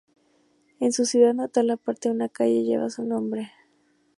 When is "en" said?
0.79-0.93